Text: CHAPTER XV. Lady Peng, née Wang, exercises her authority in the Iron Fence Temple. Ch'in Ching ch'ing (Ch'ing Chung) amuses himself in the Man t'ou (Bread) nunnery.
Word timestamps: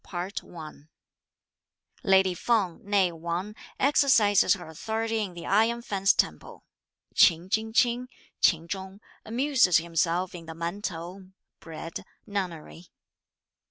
CHAPTER 0.09 0.47
XV. 0.47 0.87
Lady 2.01 2.33
Peng, 2.33 2.79
née 2.79 3.13
Wang, 3.13 3.53
exercises 3.79 4.55
her 4.55 4.67
authority 4.67 5.19
in 5.21 5.35
the 5.35 5.45
Iron 5.45 5.83
Fence 5.83 6.11
Temple. 6.11 6.63
Ch'in 7.13 7.51
Ching 7.51 7.71
ch'ing 7.71 8.07
(Ch'ing 8.41 8.67
Chung) 8.67 8.99
amuses 9.25 9.77
himself 9.77 10.33
in 10.33 10.47
the 10.47 10.55
Man 10.55 10.81
t'ou 10.81 11.33
(Bread) 11.59 12.03
nunnery. 12.25 12.87